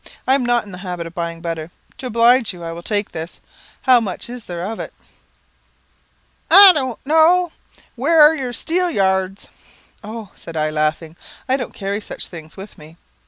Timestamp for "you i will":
2.53-2.81